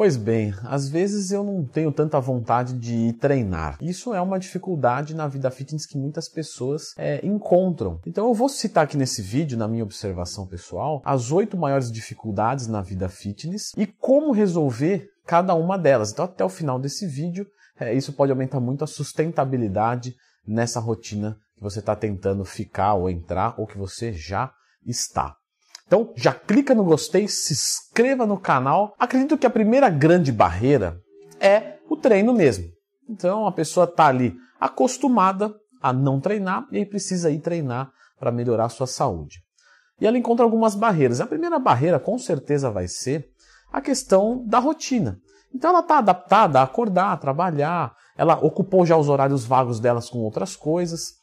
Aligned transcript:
Pois 0.00 0.16
bem, 0.16 0.54
às 0.64 0.88
vezes 0.88 1.30
eu 1.30 1.44
não 1.44 1.62
tenho 1.62 1.92
tanta 1.92 2.18
vontade 2.18 2.72
de 2.72 2.94
ir 2.94 3.12
treinar. 3.12 3.76
Isso 3.82 4.14
é 4.14 4.20
uma 4.22 4.38
dificuldade 4.38 5.14
na 5.14 5.28
vida 5.28 5.50
fitness 5.50 5.84
que 5.84 5.98
muitas 5.98 6.26
pessoas 6.26 6.94
é, 6.96 7.20
encontram. 7.22 8.00
Então 8.06 8.26
eu 8.26 8.32
vou 8.32 8.48
citar 8.48 8.84
aqui 8.84 8.96
nesse 8.96 9.20
vídeo, 9.20 9.58
na 9.58 9.68
minha 9.68 9.84
observação 9.84 10.46
pessoal, 10.46 11.02
as 11.04 11.30
oito 11.30 11.54
maiores 11.54 11.92
dificuldades 11.92 12.66
na 12.66 12.80
vida 12.80 13.10
fitness 13.10 13.72
e 13.76 13.86
como 13.86 14.32
resolver 14.32 15.06
cada 15.26 15.54
uma 15.54 15.76
delas. 15.76 16.12
Então 16.12 16.24
até 16.24 16.42
o 16.42 16.48
final 16.48 16.78
desse 16.78 17.06
vídeo, 17.06 17.46
é, 17.78 17.92
isso 17.92 18.14
pode 18.14 18.32
aumentar 18.32 18.58
muito 18.58 18.82
a 18.82 18.86
sustentabilidade 18.86 20.14
nessa 20.48 20.80
rotina 20.80 21.36
que 21.54 21.62
você 21.62 21.80
está 21.80 21.94
tentando 21.94 22.42
ficar 22.46 22.94
ou 22.94 23.10
entrar 23.10 23.54
ou 23.60 23.66
que 23.66 23.76
você 23.76 24.14
já 24.14 24.50
está. 24.82 25.36
Então 25.90 26.12
já 26.14 26.32
clica 26.32 26.72
no 26.72 26.84
gostei, 26.84 27.26
se 27.26 27.52
inscreva 27.52 28.24
no 28.24 28.38
canal. 28.38 28.94
Acredito 28.96 29.36
que 29.36 29.44
a 29.44 29.50
primeira 29.50 29.90
grande 29.90 30.30
barreira 30.30 31.00
é 31.40 31.78
o 31.90 31.96
treino 31.96 32.32
mesmo. 32.32 32.66
Então 33.08 33.44
a 33.44 33.50
pessoa 33.50 33.86
está 33.86 34.06
ali 34.06 34.36
acostumada 34.60 35.52
a 35.82 35.92
não 35.92 36.20
treinar 36.20 36.64
e 36.70 36.76
aí 36.76 36.86
precisa 36.86 37.28
ir 37.28 37.40
treinar 37.40 37.90
para 38.20 38.30
melhorar 38.30 38.66
a 38.66 38.68
sua 38.68 38.86
saúde. 38.86 39.40
E 40.00 40.06
ela 40.06 40.16
encontra 40.16 40.44
algumas 40.44 40.76
barreiras. 40.76 41.20
A 41.20 41.26
primeira 41.26 41.58
barreira 41.58 41.98
com 41.98 42.16
certeza 42.16 42.70
vai 42.70 42.86
ser 42.86 43.28
a 43.72 43.80
questão 43.80 44.46
da 44.46 44.60
rotina. 44.60 45.18
Então 45.52 45.70
ela 45.70 45.80
está 45.80 45.98
adaptada 45.98 46.60
a 46.60 46.62
acordar, 46.62 47.12
a 47.14 47.16
trabalhar, 47.16 47.92
ela 48.16 48.34
ocupou 48.34 48.86
já 48.86 48.96
os 48.96 49.08
horários 49.08 49.44
vagos 49.44 49.80
delas 49.80 50.08
com 50.08 50.18
outras 50.18 50.54
coisas. 50.54 51.14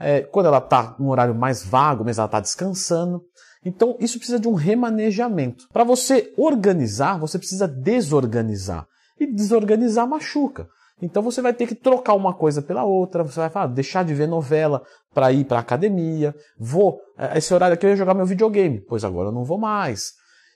É, 0.00 0.22
quando 0.22 0.46
ela 0.46 0.58
está 0.58 0.96
num 0.98 1.10
horário 1.10 1.34
mais 1.34 1.64
vago, 1.64 2.04
mas 2.04 2.18
ela 2.18 2.26
está 2.26 2.40
descansando. 2.40 3.22
Então, 3.66 3.96
isso 3.98 4.18
precisa 4.18 4.38
de 4.38 4.46
um 4.46 4.54
remanejamento. 4.54 5.66
Para 5.72 5.82
você 5.82 6.32
organizar, 6.36 7.18
você 7.18 7.36
precisa 7.36 7.66
desorganizar. 7.66 8.86
E 9.18 9.26
desorganizar 9.26 10.06
machuca. 10.06 10.68
Então 11.02 11.22
você 11.22 11.42
vai 11.42 11.52
ter 11.52 11.66
que 11.66 11.74
trocar 11.74 12.14
uma 12.14 12.32
coisa 12.32 12.62
pela 12.62 12.84
outra, 12.84 13.22
você 13.22 13.40
vai 13.40 13.50
falar, 13.50 13.66
deixar 13.66 14.02
de 14.04 14.14
ver 14.14 14.26
novela 14.26 14.82
para 15.12 15.30
ir 15.30 15.44
para 15.44 15.58
academia, 15.58 16.34
vou, 16.58 16.98
é, 17.18 17.36
esse 17.36 17.52
horário 17.52 17.74
aqui 17.74 17.84
eu 17.84 17.90
ia 17.90 17.96
jogar 17.96 18.14
meu 18.14 18.24
videogame, 18.24 18.80
pois 18.80 19.04
agora 19.04 19.28
eu 19.28 19.32
não 19.32 19.44
vou 19.44 19.58
mais. 19.58 20.12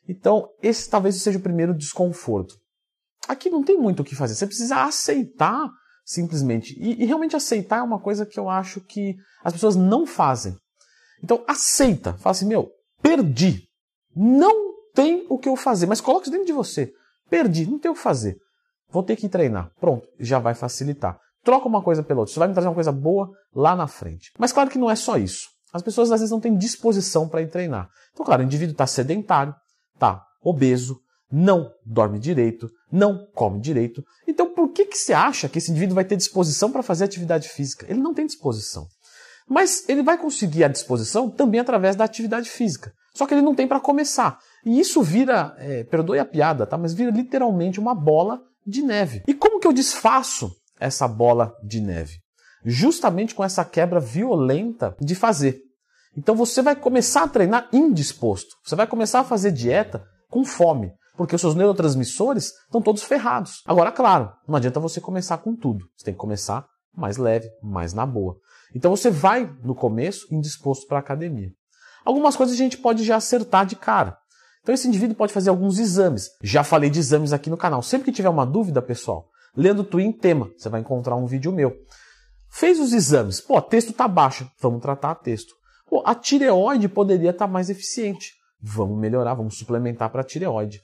Então, 0.09 0.49
esse 0.63 0.89
talvez 0.89 1.17
seja 1.17 1.39
o 1.39 1.43
primeiro 1.43 1.77
desconforto. 1.77 2.55
Aqui 3.29 3.51
não 3.51 3.63
tem 3.63 3.77
muito 3.77 4.01
o 4.01 4.05
que 4.05 4.15
fazer, 4.15 4.35
você 4.35 4.47
precisa 4.47 4.83
aceitar 4.85 5.69
simplesmente. 6.07 6.75
E, 6.81 7.03
e 7.03 7.05
realmente 7.05 7.37
aceitar 7.37 7.81
é 7.81 7.83
uma 7.83 8.01
coisa 8.01 8.25
que 8.25 8.41
eu 8.41 8.49
acho 8.49 8.81
que 8.81 9.17
as 9.45 9.53
pessoas 9.53 9.77
não 9.77 10.07
fazem. 10.07 10.57
Então, 11.23 11.45
aceita, 11.47 12.15
fala 12.15 12.31
assim, 12.31 12.47
meu, 12.47 12.71
Perdi. 13.11 13.65
Não 14.15 14.73
tem 14.95 15.27
o 15.29 15.37
que 15.37 15.49
eu 15.49 15.57
fazer, 15.57 15.87
mas 15.87 16.01
coloque 16.01 16.27
isso 16.27 16.31
dentro 16.31 16.47
de 16.47 16.53
você. 16.53 16.93
Perdi, 17.29 17.67
não 17.67 17.77
tem 17.77 17.91
o 17.91 17.95
que 17.95 18.01
fazer. 18.01 18.37
Vou 18.89 19.03
ter 19.03 19.17
que 19.17 19.29
treinar. 19.29 19.73
Pronto, 19.81 20.07
já 20.21 20.39
vai 20.39 20.55
facilitar. 20.55 21.19
Troca 21.43 21.67
uma 21.67 21.83
coisa 21.83 22.05
pela 22.05 22.21
outra. 22.21 22.31
Isso 22.31 22.39
vai 22.39 22.47
me 22.47 22.55
trazer 22.55 22.69
uma 22.69 22.75
coisa 22.75 22.93
boa 22.93 23.29
lá 23.53 23.75
na 23.75 23.89
frente. 23.89 24.31
Mas 24.39 24.53
claro 24.53 24.71
que 24.71 24.79
não 24.79 24.89
é 24.89 24.95
só 24.95 25.17
isso. 25.17 25.49
As 25.73 25.83
pessoas 25.83 26.13
às 26.13 26.21
vezes 26.21 26.31
não 26.31 26.39
têm 26.39 26.57
disposição 26.57 27.29
para 27.29 27.43
ir 27.43 27.49
treinar. 27.49 27.89
Então, 28.13 28.25
claro, 28.25 28.43
o 28.43 28.45
indivíduo 28.45 28.73
está 28.73 28.87
sedentário, 28.87 29.55
está 29.95 30.25
obeso, 30.41 31.01
não 31.33 31.69
dorme 31.85 32.19
direito, 32.19 32.71
não 32.93 33.27
come 33.35 33.61
direito. 33.61 34.05
Então, 34.27 34.55
por 34.55 34.69
que, 34.71 34.85
que 34.85 34.97
você 34.97 35.13
acha 35.13 35.49
que 35.49 35.59
esse 35.59 35.73
indivíduo 35.73 35.97
vai 35.97 36.05
ter 36.05 36.17
disposição 36.17 36.71
para 36.71 36.83
fazer 36.83 37.05
atividade 37.05 37.49
física? 37.49 37.87
Ele 37.89 38.01
não 38.01 38.15
tem 38.15 38.27
disposição. 38.27 38.87
Mas 39.49 39.89
ele 39.89 40.05
vai 40.05 40.17
conseguir 40.17 40.63
a 40.63 40.69
disposição 40.69 41.29
também 41.29 41.61
através 41.61 41.97
da 41.97 42.05
atividade 42.05 42.49
física. 42.49 42.93
Só 43.15 43.27
que 43.27 43.35
ele 43.35 43.43
não 43.43 43.55
tem 43.55 43.67
para 43.67 43.81
começar. 43.81 44.39
E 44.65 44.79
isso 44.79 45.03
vira, 45.03 45.55
é, 45.59 45.85
perdoe 45.85 46.19
a 46.19 46.25
piada, 46.25 46.67
tá? 46.67 46.79
Mas 46.79 46.95
vira 46.95 47.11
literalmente 47.11 47.81
uma 47.81 47.95
bola 47.95 48.43
de 48.67 48.83
neve. 48.83 49.23
E 49.27 49.35
como 49.35 49.59
que 49.61 49.67
eu 49.67 49.73
desfaço 49.73 50.51
essa 50.79 51.09
bola 51.09 51.55
de 51.63 51.81
neve? 51.81 52.19
Justamente 52.65 53.35
com 53.35 53.43
essa 53.43 53.65
quebra 53.65 54.01
violenta 54.01 54.95
de 55.01 55.15
fazer. 55.15 55.61
Então 56.17 56.35
você 56.35 56.61
vai 56.61 56.77
começar 56.77 57.25
a 57.25 57.29
treinar 57.29 57.69
indisposto. 57.73 58.57
Você 58.65 58.75
vai 58.75 58.87
começar 58.87 59.21
a 59.21 59.25
fazer 59.25 59.53
dieta 59.53 60.05
com 60.29 60.45
fome. 60.45 60.93
Porque 61.17 61.35
os 61.35 61.41
seus 61.41 61.55
neurotransmissores 61.55 62.53
estão 62.65 62.81
todos 62.81 63.03
ferrados. 63.03 63.63
Agora, 63.67 63.93
claro, 63.93 64.33
não 64.49 64.57
adianta 64.57 64.81
você 64.81 65.01
começar 65.01 65.39
com 65.39 65.55
tudo. 65.55 65.85
Você 65.97 66.07
tem 66.07 66.15
que 66.15 66.21
começar 66.21 66.67
mais 66.97 67.17
leve, 67.17 67.49
mais 67.63 67.93
na 67.93 68.07
boa. 68.07 68.37
Então 68.75 68.91
você 68.91 69.11
vai, 69.11 69.45
no 69.63 69.75
começo, 69.75 70.27
indisposto 70.33 70.87
para 70.87 70.99
a 70.99 71.01
academia. 71.01 71.51
Algumas 72.05 72.37
coisas 72.37 72.55
a 72.55 72.59
gente 72.59 72.79
pode 72.79 73.05
já 73.05 73.17
acertar 73.17 73.67
de 73.67 73.77
cara. 73.77 74.17
Então 74.63 74.75
esse 74.75 74.89
indivíduo 74.89 75.17
pode 75.17 75.33
fazer 75.33 75.51
alguns 75.51 75.79
exames. 75.79 76.29
Já 76.43 76.63
falei 76.63 76.91
de 76.91 76.99
exames 76.99 77.33
aqui 77.33 77.51
no 77.51 77.57
canal. 77.57 77.83
Sempre 77.83 78.07
que 78.07 78.13
tiver 78.13 78.29
uma 78.29 78.47
dúvida, 78.47 78.83
pessoal, 78.83 79.27
lendo 79.57 79.85
Twin 79.85 80.13
Tema, 80.13 80.51
você 80.57 80.69
vai 80.69 80.81
encontrar 80.81 81.17
um 81.17 81.27
vídeo 81.27 81.53
meu. 81.53 81.75
Fez 82.51 82.81
os 82.81 82.93
exames. 82.93 83.41
Pô, 83.41 83.61
texto 83.63 83.93
tá 83.93 84.09
baixo. 84.09 84.51
Vamos 84.61 84.83
tratar 84.83 85.13
a 85.13 85.15
texto. 85.15 85.55
Pô, 85.89 86.03
a 86.05 86.15
tireoide 86.15 86.89
poderia 86.89 87.31
estar 87.31 87.47
tá 87.47 87.51
mais 87.51 87.71
eficiente. 87.71 88.35
Vamos 88.61 88.99
melhorar, 88.99 89.35
vamos 89.35 89.57
suplementar 89.57 90.11
para 90.11 90.21
a 90.21 90.25
tireoide. 90.25 90.83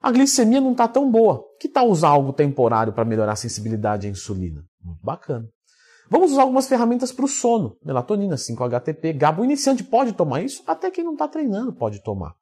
A 0.00 0.12
glicemia 0.12 0.60
não 0.60 0.72
está 0.72 0.86
tão 0.86 1.10
boa. 1.10 1.42
Que 1.58 1.68
tal 1.68 1.88
usar 1.88 2.08
algo 2.08 2.32
temporário 2.32 2.92
para 2.92 3.04
melhorar 3.04 3.32
a 3.32 3.36
sensibilidade 3.36 4.06
à 4.06 4.10
insulina? 4.10 4.62
Muito 4.82 5.04
bacana. 5.04 5.48
Vamos 6.10 6.32
usar 6.32 6.42
algumas 6.42 6.66
ferramentas 6.66 7.12
para 7.12 7.24
o 7.24 7.28
sono. 7.28 7.76
Melatonina, 7.84 8.36
5-HTP, 8.36 9.12
GABA. 9.12 9.42
O 9.42 9.44
iniciante 9.44 9.84
pode 9.84 10.12
tomar 10.12 10.42
isso, 10.42 10.62
até 10.66 10.90
quem 10.90 11.04
não 11.04 11.12
está 11.12 11.28
treinando 11.28 11.72
pode 11.72 12.02
tomar. 12.02 12.34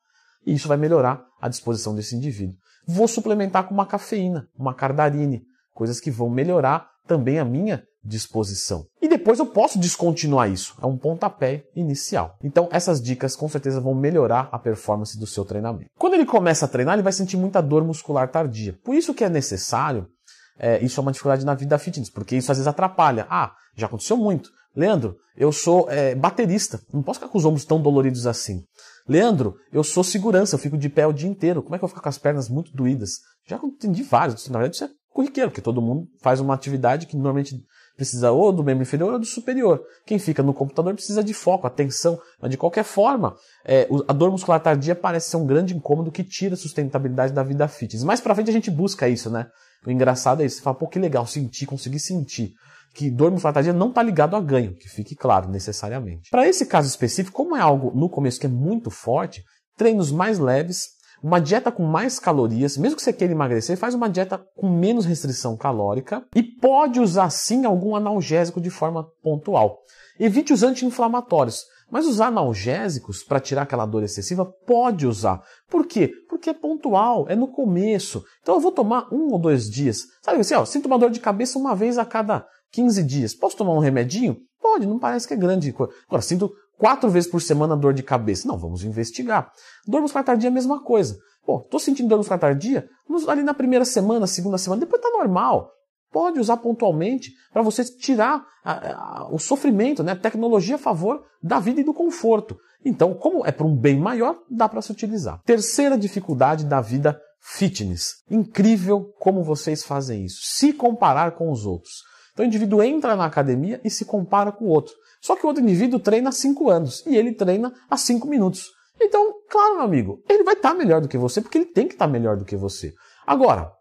E 0.46 0.54
isso 0.54 0.68
vai 0.68 0.76
melhorar 0.76 1.24
a 1.40 1.48
disposição 1.48 1.94
desse 1.94 2.14
indivíduo. 2.14 2.56
Vou 2.86 3.08
suplementar 3.08 3.66
com 3.66 3.74
uma 3.74 3.84
cafeína, 3.84 4.48
uma 4.56 4.72
cardarine, 4.72 5.42
coisas 5.74 5.98
que 5.98 6.10
vão 6.10 6.30
melhorar 6.30 6.88
também 7.06 7.38
a 7.38 7.44
minha 7.44 7.82
disposição. 8.04 8.86
E 9.02 9.08
depois 9.08 9.40
eu 9.40 9.46
posso 9.46 9.78
descontinuar 9.78 10.48
isso. 10.48 10.76
É 10.80 10.86
um 10.86 10.96
pontapé 10.96 11.64
inicial. 11.74 12.36
Então 12.42 12.68
essas 12.70 13.02
dicas 13.02 13.34
com 13.34 13.48
certeza 13.48 13.80
vão 13.80 13.94
melhorar 13.94 14.48
a 14.52 14.58
performance 14.58 15.18
do 15.18 15.26
seu 15.26 15.44
treinamento. 15.44 15.90
Quando 15.98 16.14
ele 16.14 16.24
começa 16.24 16.64
a 16.64 16.68
treinar, 16.68 16.94
ele 16.94 17.02
vai 17.02 17.12
sentir 17.12 17.36
muita 17.36 17.60
dor 17.60 17.84
muscular 17.84 18.30
tardia. 18.30 18.78
Por 18.84 18.94
isso 18.94 19.12
que 19.12 19.24
é 19.24 19.28
necessário 19.28 20.08
é, 20.58 20.82
isso 20.84 20.98
é 20.98 21.02
uma 21.02 21.12
dificuldade 21.12 21.44
na 21.44 21.54
vida 21.54 21.78
fitness, 21.78 22.10
porque 22.10 22.36
isso 22.36 22.50
às 22.50 22.58
vezes 22.58 22.68
atrapalha. 22.68 23.26
Ah, 23.28 23.52
já 23.76 23.86
aconteceu 23.86 24.16
muito. 24.16 24.50
Leandro, 24.74 25.16
eu 25.36 25.50
sou 25.52 25.90
é, 25.90 26.14
baterista, 26.14 26.80
não 26.92 27.02
posso 27.02 27.18
ficar 27.18 27.30
com 27.30 27.38
os 27.38 27.44
ombros 27.44 27.64
tão 27.64 27.80
doloridos 27.80 28.26
assim. 28.26 28.62
Leandro, 29.08 29.54
eu 29.72 29.84
sou 29.84 30.02
segurança, 30.02 30.56
eu 30.56 30.58
fico 30.58 30.76
de 30.76 30.88
pé 30.88 31.06
o 31.06 31.12
dia 31.12 31.28
inteiro. 31.28 31.62
Como 31.62 31.74
é 31.74 31.78
que 31.78 31.84
eu 31.84 31.88
vou 31.88 31.94
ficar 31.94 32.02
com 32.02 32.08
as 32.08 32.18
pernas 32.18 32.48
muito 32.48 32.72
doídas? 32.72 33.20
Já 33.46 33.56
entendi 33.62 34.02
vários. 34.02 34.48
Na 34.48 34.58
verdade, 34.58 34.76
isso 34.76 34.84
é 34.84 34.90
corriqueiro, 35.16 35.50
porque 35.50 35.62
todo 35.62 35.80
mundo 35.80 36.06
faz 36.20 36.40
uma 36.40 36.52
atividade 36.52 37.06
que 37.06 37.16
normalmente 37.16 37.56
precisa 37.96 38.30
ou 38.30 38.52
do 38.52 38.62
membro 38.62 38.82
inferior 38.82 39.14
ou 39.14 39.18
do 39.18 39.24
superior. 39.24 39.82
Quem 40.04 40.18
fica 40.18 40.42
no 40.42 40.52
computador 40.52 40.92
precisa 40.92 41.24
de 41.24 41.32
foco, 41.32 41.66
atenção. 41.66 42.20
Mas 42.40 42.50
de 42.50 42.58
qualquer 42.58 42.84
forma, 42.84 43.34
é, 43.64 43.88
a 44.06 44.12
dor 44.12 44.30
muscular 44.30 44.60
tardia 44.60 44.94
parece 44.94 45.30
ser 45.30 45.38
um 45.38 45.46
grande 45.46 45.74
incômodo 45.74 46.12
que 46.12 46.22
tira 46.22 46.52
a 46.52 46.56
sustentabilidade 46.58 47.32
da 47.32 47.42
vida 47.42 47.66
fitness. 47.66 48.04
Mais 48.04 48.20
pra 48.20 48.34
frente 48.34 48.50
a 48.50 48.52
gente 48.52 48.70
busca 48.70 49.08
isso, 49.08 49.30
né? 49.30 49.46
O 49.86 49.90
engraçado 49.90 50.42
é 50.42 50.44
isso. 50.44 50.56
Você 50.56 50.62
fala, 50.62 50.76
pô, 50.76 50.86
que 50.86 50.98
legal, 50.98 51.26
sentir, 51.26 51.64
conseguir 51.64 51.98
sentir. 51.98 52.52
Que 52.94 53.10
dor 53.10 53.30
muscular 53.30 53.54
tardia 53.54 53.72
não 53.72 53.88
está 53.88 54.02
ligado 54.02 54.36
a 54.36 54.40
ganho, 54.40 54.76
que 54.76 54.88
fique 54.88 55.16
claro, 55.16 55.48
necessariamente. 55.48 56.28
Para 56.30 56.46
esse 56.46 56.66
caso 56.66 56.88
específico, 56.88 57.34
como 57.34 57.56
é 57.56 57.60
algo 57.60 57.90
no 57.98 58.10
começo 58.10 58.38
que 58.38 58.46
é 58.46 58.50
muito 58.50 58.90
forte, 58.90 59.42
treinos 59.76 60.12
mais 60.12 60.38
leves, 60.38 60.88
uma 61.22 61.40
dieta 61.40 61.72
com 61.72 61.84
mais 61.84 62.18
calorias, 62.18 62.76
mesmo 62.76 62.96
que 62.96 63.02
você 63.02 63.12
queira 63.12 63.32
emagrecer, 63.32 63.76
faz 63.76 63.94
uma 63.94 64.08
dieta 64.08 64.38
com 64.56 64.68
menos 64.68 65.04
restrição 65.04 65.56
calórica 65.56 66.24
e 66.34 66.42
pode 66.42 67.00
usar 67.00 67.30
sim 67.30 67.64
algum 67.64 67.96
analgésico 67.96 68.60
de 68.60 68.70
forma 68.70 69.06
pontual. 69.22 69.78
Evite 70.18 70.52
os 70.52 70.62
anti-inflamatórios. 70.62 71.64
Mas 71.88 72.04
usar 72.04 72.26
analgésicos 72.26 73.22
para 73.22 73.38
tirar 73.38 73.62
aquela 73.62 73.86
dor 73.86 74.02
excessiva 74.02 74.44
pode 74.44 75.06
usar. 75.06 75.40
Por 75.70 75.86
quê? 75.86 76.10
Porque 76.28 76.50
é 76.50 76.54
pontual, 76.54 77.26
é 77.28 77.36
no 77.36 77.46
começo. 77.46 78.24
Então 78.42 78.56
eu 78.56 78.60
vou 78.60 78.72
tomar 78.72 79.06
um 79.12 79.32
ou 79.32 79.38
dois 79.38 79.70
dias. 79.70 80.02
Sabe 80.22 80.40
assim, 80.40 80.54
ó, 80.54 80.64
sinto 80.64 80.86
uma 80.86 80.98
dor 80.98 81.10
de 81.10 81.20
cabeça 81.20 81.58
uma 81.58 81.76
vez 81.76 81.96
a 81.96 82.04
cada 82.04 82.44
15 82.72 83.04
dias. 83.04 83.34
Posso 83.34 83.56
tomar 83.56 83.72
um 83.72 83.78
remedinho? 83.78 84.36
Pode, 84.60 84.84
não 84.84 84.98
parece 84.98 85.28
que 85.28 85.34
é 85.34 85.36
grande 85.36 85.72
coisa. 85.72 85.92
Agora, 86.08 86.22
sinto 86.22 86.52
quatro 86.78 87.08
vezes 87.10 87.30
por 87.30 87.40
semana 87.40 87.76
dor 87.76 87.92
de 87.92 88.02
cabeça. 88.02 88.46
Não, 88.46 88.58
vamos 88.58 88.84
investigar. 88.84 89.50
Dor 89.86 90.00
muscular 90.00 90.24
tardia 90.24 90.48
é 90.48 90.50
a 90.50 90.54
mesma 90.54 90.82
coisa. 90.82 91.16
Pô, 91.44 91.60
tô 91.60 91.78
sentindo 91.78 92.08
dor 92.08 92.18
muscular 92.18 92.40
tardia? 92.40 92.88
Ali 93.28 93.42
na 93.42 93.54
primeira 93.54 93.84
semana, 93.84 94.26
segunda 94.26 94.58
semana, 94.58 94.80
depois 94.80 95.00
tá 95.00 95.10
normal 95.10 95.72
pode 96.16 96.40
usar 96.40 96.56
pontualmente 96.56 97.32
para 97.52 97.60
você 97.60 97.84
tirar 97.84 98.42
a, 98.64 98.72
a, 98.72 99.28
o 99.30 99.38
sofrimento, 99.38 100.02
né? 100.02 100.14
tecnologia 100.14 100.76
a 100.76 100.78
favor 100.78 101.22
da 101.42 101.60
vida 101.60 101.82
e 101.82 101.84
do 101.84 101.92
conforto. 101.92 102.56
Então, 102.82 103.12
como 103.12 103.44
é 103.44 103.52
para 103.52 103.66
um 103.66 103.76
bem 103.76 103.98
maior, 103.98 104.38
dá 104.50 104.66
para 104.66 104.80
se 104.80 104.90
utilizar. 104.90 105.42
Terceira 105.44 105.98
dificuldade 105.98 106.64
da 106.64 106.80
vida 106.80 107.20
fitness. 107.40 108.22
Incrível 108.30 109.12
como 109.18 109.44
vocês 109.44 109.84
fazem 109.84 110.24
isso. 110.24 110.38
Se 110.42 110.72
comparar 110.72 111.32
com 111.32 111.50
os 111.50 111.66
outros. 111.66 112.02
Então 112.36 112.44
o 112.44 112.48
indivíduo 112.48 112.82
entra 112.82 113.16
na 113.16 113.24
academia 113.24 113.80
e 113.82 113.88
se 113.88 114.04
compara 114.04 114.52
com 114.52 114.66
o 114.66 114.68
outro. 114.68 114.92
Só 115.22 115.34
que 115.34 115.46
o 115.46 115.48
outro 115.48 115.62
indivíduo 115.62 115.98
treina 115.98 116.28
há 116.28 116.32
5 116.32 116.68
anos 116.68 117.02
e 117.06 117.16
ele 117.16 117.32
treina 117.32 117.72
há 117.88 117.96
5 117.96 118.28
minutos. 118.28 118.66
Então, 119.00 119.36
claro, 119.48 119.76
meu 119.76 119.84
amigo, 119.84 120.22
ele 120.28 120.44
vai 120.44 120.52
estar 120.52 120.72
tá 120.72 120.74
melhor 120.74 121.00
do 121.00 121.08
que 121.08 121.16
você 121.16 121.40
porque 121.40 121.56
ele 121.56 121.64
tem 121.64 121.88
que 121.88 121.94
estar 121.94 122.04
tá 122.04 122.12
melhor 122.12 122.36
do 122.36 122.44
que 122.44 122.54
você. 122.54 122.92
Agora, 123.26 123.72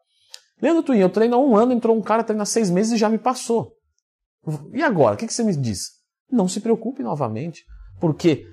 Leandro 0.61 0.83
Twin, 0.83 0.99
eu 0.99 1.09
treino 1.09 1.35
há 1.35 1.37
um 1.37 1.53
ano, 1.53 1.73
entrou 1.73 1.97
um 1.97 2.01
cara, 2.01 2.23
treina 2.23 2.43
há 2.43 2.45
seis 2.45 2.69
meses 2.69 2.93
e 2.93 2.97
já 2.97 3.09
me 3.09 3.17
passou. 3.17 3.73
E 4.73 4.81
agora? 4.81 5.15
O 5.15 5.17
que 5.17 5.27
você 5.27 5.43
me 5.43 5.53
diz? 5.53 5.89
Não 6.31 6.47
se 6.47 6.61
preocupe 6.61 7.03
novamente, 7.03 7.65
porque 7.99 8.47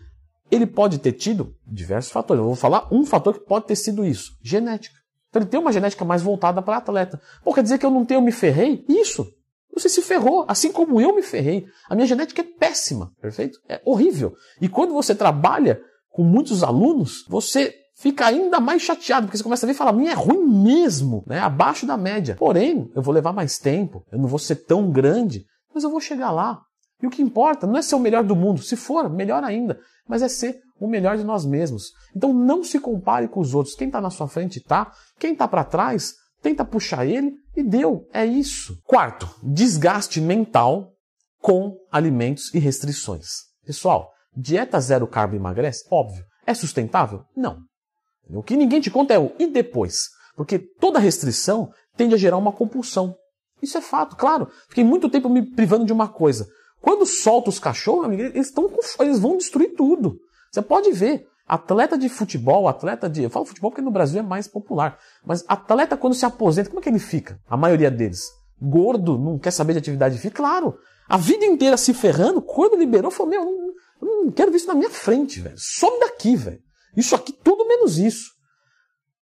ele 0.51 0.67
pode 0.67 0.99
ter 0.99 1.13
tido 1.13 1.55
diversos 1.65 2.11
fatores. 2.11 2.41
Eu 2.41 2.47
vou 2.47 2.57
falar 2.57 2.89
um 2.93 3.07
fator 3.07 3.35
que 3.35 3.47
pode 3.47 3.67
ter 3.67 3.77
sido 3.77 4.05
isso: 4.05 4.33
genética. 4.43 4.97
Então 5.29 5.43
ele 5.43 5.49
tem 5.49 5.61
uma 5.61 5.73
genética 5.73 6.05
mais 6.05 6.23
voltada 6.23 6.61
para 6.61 6.79
atleta. 6.79 7.23
Pô, 7.45 7.55
quer 7.55 7.63
dizer 7.63 7.79
que 7.79 7.87
eu 7.87 7.91
não 7.91 8.05
tenho, 8.05 8.19
eu 8.19 8.23
me 8.23 8.33
ferrei? 8.33 8.85
Isso. 8.89 9.33
Você 9.75 9.89
se 9.89 10.03
ferrou, 10.03 10.45
assim 10.49 10.71
como 10.71 11.01
eu 11.01 11.15
me 11.15 11.23
ferrei. 11.23 11.65
A 11.89 11.95
minha 11.95 12.07
genética 12.07 12.43
é 12.43 12.45
péssima, 12.45 13.11
perfeito? 13.21 13.59
É 13.69 13.81
horrível. 13.85 14.35
E 14.61 14.69
quando 14.69 14.93
você 14.93 15.15
trabalha 15.15 15.81
com 16.11 16.23
muitos 16.23 16.63
alunos, 16.63 17.25
você 17.29 17.75
fica 17.97 18.27
ainda 18.27 18.61
mais 18.61 18.83
chateado, 18.83 19.27
porque 19.27 19.39
você 19.39 19.45
começa 19.45 19.65
a 19.65 19.69
ver 19.69 19.73
e 19.73 19.77
fala, 19.77 19.93
minha 19.93 20.13
é 20.13 20.15
ruim 20.15 20.45
mesmo, 20.45 21.25
né? 21.27 21.39
Abaixo 21.39 21.87
da 21.87 21.97
média. 21.97 22.37
Porém, 22.39 22.91
eu 22.95 23.03
vou 23.03 23.15
levar 23.15 23.33
mais 23.33 23.59
tempo, 23.59 24.05
eu 24.13 24.19
não 24.19 24.29
vou 24.29 24.39
ser 24.39 24.57
tão 24.57 24.91
grande, 24.91 25.45
mas 25.75 25.85
eu 25.85 25.91
vou 25.91 26.01
chegar 26.01 26.31
lá. 26.31 26.61
E 27.03 27.07
o 27.07 27.11
que 27.11 27.23
importa 27.23 27.67
não 27.67 27.77
é 27.77 27.83
ser 27.83 27.95
o 27.95 28.01
melhor 28.01 28.23
do 28.23 28.37
mundo, 28.37 28.63
se 28.63 28.77
for, 28.77 29.09
melhor 29.09 29.43
ainda, 29.43 29.79
mas 30.07 30.23
é 30.23 30.29
ser 30.29 30.61
o 30.81 30.87
melhor 30.87 31.17
de 31.17 31.25
nós 31.25 31.45
mesmos. 31.45 31.93
Então 32.15 32.33
não 32.33 32.63
se 32.63 32.79
compare 32.79 33.29
com 33.29 33.41
os 33.41 33.55
outros. 33.55 33.75
Quem 33.75 33.87
está 33.87 34.01
na 34.01 34.11
sua 34.11 34.29
frente 34.29 34.59
está, 34.59 34.93
quem 35.19 35.33
está 35.33 35.49
para 35.49 35.65
trás, 35.65 36.15
tenta 36.43 36.65
puxar 36.65 37.07
ele 37.07 37.33
e 37.57 37.63
deu. 37.63 38.07
É 38.13 38.27
isso. 38.27 38.79
Quarto, 38.85 39.29
desgaste 39.43 40.21
mental 40.21 40.93
com 41.41 41.77
alimentos 41.91 42.53
e 42.53 42.59
restrições. 42.59 43.29
Pessoal, 43.65 44.11
dieta 44.37 44.81
zero 44.81 45.07
carbo 45.07 45.37
emagrece? 45.37 45.85
Óbvio. 45.91 46.25
É 46.47 46.53
sustentável? 46.53 47.25
Não. 47.37 47.61
O 48.29 48.43
que 48.43 48.57
ninguém 48.57 48.81
te 48.81 48.91
conta 48.91 49.15
é 49.15 49.19
o 49.19 49.33
e 49.39 49.47
depois. 49.47 50.09
Porque 50.37 50.59
toda 50.59 50.99
restrição 50.99 51.71
tende 51.97 52.15
a 52.15 52.19
gerar 52.19 52.37
uma 52.37 52.53
compulsão. 52.53 53.15
Isso 53.61 53.79
é 53.79 53.81
fato, 53.81 54.17
claro. 54.17 54.51
Fiquei 54.69 54.83
muito 54.83 55.09
tempo 55.09 55.29
me 55.29 55.43
privando 55.55 55.85
de 55.85 55.93
uma 55.93 56.09
coisa. 56.09 56.49
Quando 56.81 57.07
solta 57.07 57.51
os 57.51 57.61
cachorros, 57.61 58.13
eles, 58.13 58.51
com, 58.51 58.69
eles 59.01 59.21
vão 59.21 59.37
destruir 59.37 59.75
tudo. 59.77 60.19
Você 60.51 60.61
pode 60.61 60.91
ver. 60.91 61.27
Atleta 61.53 61.99
de 61.99 62.09
futebol, 62.09 62.67
atleta 62.67 63.11
de. 63.11 63.25
Eu 63.25 63.29
falo 63.29 63.45
futebol 63.45 63.71
porque 63.71 63.83
no 63.83 63.91
Brasil 63.91 64.19
é 64.19 64.23
mais 64.23 64.49
popular. 64.49 64.99
Mas 65.23 65.45
atleta, 65.47 65.99
quando 65.99 66.15
se 66.15 66.25
aposenta, 66.25 66.71
como 66.71 66.81
é 66.81 66.83
que 66.83 66.89
ele 66.89 66.99
fica? 66.99 67.39
A 67.47 67.59
maioria 67.59 67.91
deles. 67.91 68.23
Gordo, 68.59 69.19
não 69.19 69.39
quer 69.39 69.51
saber 69.51 69.75
de 69.75 69.81
atividade 69.81 70.17
física? 70.17 70.37
Claro. 70.37 70.79
A 71.07 71.19
vida 71.19 71.45
inteira 71.45 71.77
se 71.77 71.93
ferrando, 71.93 72.41
quando 72.41 72.75
liberou, 72.75 73.11
falou: 73.11 73.29
Meu, 73.29 73.43
eu 73.43 73.77
não, 74.01 74.25
não 74.25 74.33
quero 74.33 74.51
ver 74.51 74.57
isso 74.57 74.67
na 74.67 74.75
minha 74.75 74.89
frente, 74.89 75.41
velho. 75.41 75.59
Some 75.59 76.01
daqui, 76.01 76.37
velho. 76.37 76.63
Isso 76.97 77.15
aqui, 77.15 77.35
tudo 77.35 77.69
menos 77.69 77.99
isso. 77.99 78.31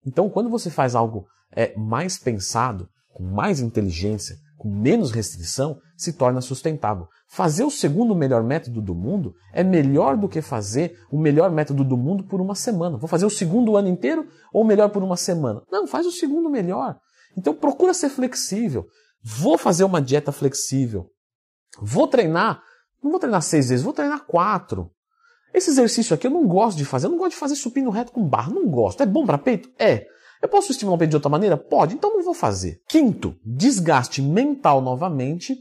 Então, 0.07 0.31
quando 0.31 0.49
você 0.49 0.71
faz 0.71 0.95
algo 0.95 1.27
é, 1.53 1.77
mais 1.77 2.17
pensado, 2.17 2.89
com 3.13 3.25
mais 3.25 3.61
inteligência, 3.61 4.39
com 4.57 4.71
menos 4.71 5.11
restrição, 5.11 5.79
se 5.97 6.13
torna 6.13 6.41
sustentável. 6.41 7.07
Fazer 7.29 7.65
o 7.65 7.71
segundo 7.71 8.15
melhor 8.15 8.43
método 8.43 8.81
do 8.81 8.95
mundo 8.95 9.35
é 9.53 9.63
melhor 9.63 10.17
do 10.17 10.29
que 10.29 10.41
fazer 10.41 10.99
o 11.11 11.19
melhor 11.19 11.51
método 11.51 11.85
do 11.85 11.97
mundo 11.97 12.25
por 12.25 12.41
uma 12.41 12.55
semana. 12.55 12.97
Vou 12.97 13.09
fazer 13.09 13.27
o 13.27 13.31
segundo 13.31 13.77
ano 13.77 13.89
inteiro 13.89 14.27
ou 14.53 14.65
melhor 14.65 14.91
por 14.91 15.03
uma 15.03 15.17
semana? 15.17 15.63
Não, 15.71 15.87
faz 15.87 16.07
o 16.07 16.13
segundo 16.13 16.49
melhor. 16.49 16.97
Então 17.37 17.55
procura 17.55 17.93
ser 17.93 18.09
flexível. 18.09 18.87
Vou 19.23 19.59
fazer 19.59 19.85
uma 19.85 20.01
dieta 20.01 20.33
flexível. 20.33 21.11
Vou 21.81 22.07
treinar. 22.07 22.63
Não 23.03 23.11
vou 23.11 23.21
treinar 23.21 23.43
seis 23.43 23.69
vezes, 23.69 23.85
vou 23.85 23.93
treinar 23.93 24.25
quatro. 24.27 24.91
Esse 25.53 25.71
exercício 25.71 26.15
aqui 26.15 26.27
eu 26.27 26.31
não 26.31 26.47
gosto 26.47 26.77
de 26.77 26.85
fazer. 26.85 27.07
Eu 27.07 27.11
não 27.11 27.19
gosto 27.19 27.33
de 27.33 27.39
fazer 27.39 27.57
supino 27.57 27.91
reto 27.91 28.13
com 28.13 28.27
barra. 28.27 28.53
Não 28.53 28.69
gosto. 28.69 29.03
É 29.03 29.07
bom 29.07 29.27
para 29.27 29.39
peito? 29.39 29.71
É. 29.79 30.07
Eu 30.43 30.49
posso 30.49 30.71
estimular 30.71 30.97
o 30.97 30.99
peito 30.99 31.11
de 31.11 31.17
outra 31.17 31.31
maneira? 31.31 31.57
Pode. 31.57 31.95
Então 31.95 32.15
não 32.15 32.23
vou 32.23 32.35
fazer. 32.35 32.81
Quinto, 32.89 33.35
desgaste 33.45 34.21
mental 34.23 34.81
novamente 34.81 35.57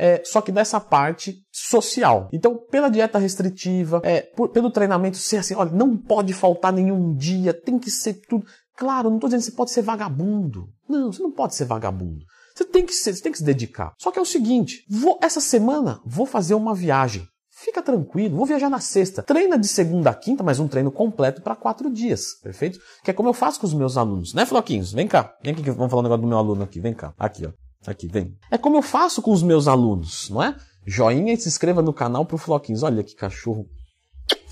é, 0.00 0.22
só 0.24 0.40
que 0.40 0.52
dessa 0.52 0.78
parte 0.78 1.42
social. 1.50 2.28
Então, 2.32 2.56
pela 2.70 2.88
dieta 2.88 3.18
restritiva, 3.18 4.00
é, 4.04 4.22
por, 4.22 4.50
pelo 4.50 4.70
treinamento 4.70 5.16
ser 5.16 5.38
assim, 5.38 5.56
olha, 5.56 5.72
não 5.72 5.96
pode 5.96 6.32
faltar 6.32 6.72
nenhum 6.72 7.16
dia, 7.16 7.52
tem 7.52 7.80
que 7.80 7.90
ser 7.90 8.14
tudo. 8.28 8.46
Claro, 8.76 9.08
não 9.08 9.16
estou 9.16 9.28
dizendo 9.28 9.40
que 9.40 9.50
você 9.50 9.56
pode 9.56 9.72
ser 9.72 9.82
vagabundo. 9.82 10.68
Não, 10.88 11.12
você 11.12 11.20
não 11.20 11.32
pode 11.32 11.56
ser 11.56 11.64
vagabundo. 11.64 12.24
Você 12.54 12.64
tem 12.64 12.86
que 12.86 12.92
ser, 12.92 13.12
você 13.12 13.22
tem 13.22 13.32
que 13.32 13.38
se 13.38 13.44
dedicar. 13.44 13.92
Só 13.98 14.12
que 14.12 14.20
é 14.20 14.22
o 14.22 14.26
seguinte, 14.26 14.84
vou, 14.88 15.18
essa 15.20 15.40
semana 15.40 16.00
vou 16.06 16.26
fazer 16.26 16.54
uma 16.54 16.76
viagem. 16.76 17.26
Fica 17.60 17.82
tranquilo, 17.82 18.36
vou 18.36 18.46
viajar 18.46 18.70
na 18.70 18.78
sexta. 18.78 19.22
Treina 19.22 19.58
de 19.58 19.66
segunda 19.66 20.10
a 20.10 20.14
quinta, 20.14 20.44
mas 20.44 20.60
um 20.60 20.68
treino 20.68 20.92
completo 20.92 21.42
para 21.42 21.56
quatro 21.56 21.90
dias, 21.90 22.34
perfeito? 22.40 22.78
Que 23.02 23.10
é 23.10 23.14
como 23.14 23.28
eu 23.28 23.32
faço 23.32 23.58
com 23.58 23.66
os 23.66 23.74
meus 23.74 23.96
alunos, 23.96 24.32
né, 24.32 24.46
Floquinhos? 24.46 24.92
Vem 24.92 25.08
cá, 25.08 25.34
vem 25.42 25.52
aqui 25.52 25.62
que 25.64 25.70
vamos 25.72 25.90
falar 25.90 26.00
um 26.00 26.04
negócio 26.04 26.22
do 26.22 26.28
meu 26.28 26.38
aluno 26.38 26.62
aqui, 26.62 26.78
vem 26.78 26.94
cá, 26.94 27.12
aqui, 27.18 27.46
ó. 27.46 27.50
Aqui, 27.86 28.06
vem. 28.06 28.36
É 28.50 28.58
como 28.58 28.76
eu 28.76 28.82
faço 28.82 29.22
com 29.22 29.32
os 29.32 29.42
meus 29.42 29.66
alunos, 29.66 30.28
não 30.30 30.42
é? 30.42 30.54
Joinha 30.86 31.32
e 31.32 31.36
se 31.36 31.48
inscreva 31.48 31.82
no 31.82 31.92
canal 31.92 32.24
pro 32.24 32.38
Floquinhos. 32.38 32.82
Olha 32.82 33.02
que 33.02 33.14
cachorro 33.14 33.66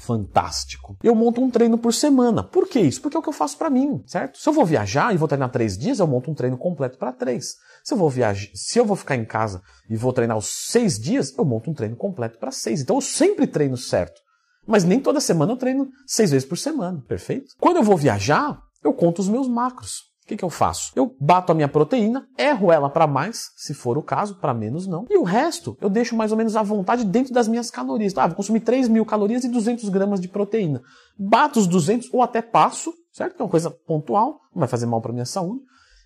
fantástico. 0.07 0.97
Eu 1.03 1.15
monto 1.15 1.43
um 1.43 1.51
treino 1.51 1.77
por 1.77 1.93
semana. 1.93 2.43
Por 2.43 2.69
que 2.69 2.79
isso? 2.79 3.03
Porque 3.03 3.17
é 3.17 3.21
o 3.21 3.23
que 3.23 3.29
eu 3.29 3.33
faço 3.33 3.59
para 3.59 3.69
mim, 3.69 4.03
certo? 4.07 4.39
Se 4.39 4.49
eu 4.49 4.53
vou 4.53 4.65
viajar 4.65 5.13
e 5.13 5.19
vou 5.19 5.27
treinar 5.27 5.51
três 5.51 5.77
dias, 5.77 5.99
eu 5.99 6.07
monto 6.07 6.31
um 6.31 6.35
treino 6.35 6.57
completo 6.57 6.97
para 6.97 7.13
três. 7.13 7.57
Se 7.83 7.93
eu 7.93 7.99
vou 7.99 8.09
viajar, 8.09 8.49
se 8.55 8.79
eu 8.79 8.85
vou 8.85 8.97
ficar 8.97 9.17
em 9.17 9.25
casa 9.25 9.61
e 9.91 9.97
vou 9.97 10.13
treinar 10.13 10.37
os 10.37 10.47
seis 10.69 10.99
dias, 10.99 11.37
eu 11.37 11.45
monto 11.45 11.71
um 11.71 11.75
treino 11.75 11.97
completo 11.97 12.39
para 12.39 12.53
seis. 12.53 12.81
Então 12.81 12.97
eu 12.97 13.03
sempre 13.03 13.47
treino 13.47 13.77
certo. 13.77 14.21
Mas 14.67 14.85
nem 14.85 15.01
toda 15.01 15.21
semana 15.21 15.53
eu 15.53 15.57
treino 15.57 15.89
seis 16.07 16.31
vezes 16.31 16.49
por 16.49 16.57
semana, 16.57 17.03
perfeito? 17.07 17.55
Quando 17.61 17.77
eu 17.77 17.83
vou 17.83 17.97
viajar, 17.97 18.61
eu 18.83 18.93
conto 18.93 19.21
os 19.21 19.29
meus 19.29 19.49
macros. 19.49 20.03
O 20.27 20.29
que, 20.29 20.37
que 20.37 20.45
eu 20.45 20.51
faço? 20.51 20.91
Eu 20.97 21.15
bato 21.21 21.53
a 21.53 21.55
minha 21.55 21.69
proteína, 21.69 22.27
erro 22.37 22.73
ela 22.73 22.91
para 22.91 23.07
mais, 23.07 23.53
se 23.55 23.73
for 23.73 23.97
o 23.97 24.03
caso, 24.03 24.35
para 24.41 24.53
menos 24.53 24.85
não. 24.85 25.07
E 25.09 25.17
o 25.17 25.23
resto 25.23 25.79
eu 25.81 25.89
deixo 25.89 26.17
mais 26.17 26.33
ou 26.33 26.37
menos 26.37 26.57
à 26.57 26.65
vontade 26.65 27.05
dentro 27.05 27.33
das 27.33 27.47
minhas 27.47 27.71
calorias. 27.71 28.13
Ah, 28.17 28.27
vou 28.27 28.35
consumir 28.35 28.59
3 28.59 28.89
mil 28.89 29.07
calorias 29.07 29.45
e 29.45 29.49
200 29.49 29.89
gramas 29.89 30.21
de 30.21 30.27
proteína. 30.27 30.83
Bato 31.17 31.61
os 31.61 31.69
200 31.69 32.13
ou 32.13 32.23
até 32.23 32.43
passo, 32.43 32.93
certo? 33.13 33.37
Que 33.37 33.43
é 33.43 33.45
uma 33.45 33.51
coisa 33.51 33.71
pontual, 33.71 34.41
não 34.53 34.59
vai 34.59 34.69
fazer 34.69 34.87
mal 34.87 35.01
para 35.01 35.13
minha 35.13 35.25
saúde. 35.25 35.61